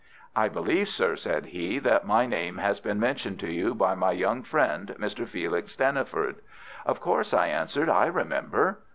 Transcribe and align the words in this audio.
"I 0.35 0.49
believe, 0.49 0.89
sir," 0.89 1.15
said 1.15 1.45
he, 1.45 1.77
"that 1.77 2.07
my 2.07 2.25
name 2.25 2.57
has 2.57 2.79
been 2.79 2.99
mentioned 2.99 3.39
to 3.41 3.51
you 3.51 3.75
by 3.75 3.93
my 3.93 4.13
young 4.13 4.41
friend, 4.41 4.95
Mr. 4.97 5.27
Felix 5.27 5.73
Stanniford?" 5.75 6.37
"Of 6.87 6.99
course," 6.99 7.35
I 7.35 7.45
answered, 7.49 7.87
"I 7.87 8.07
remember." 8.07 8.79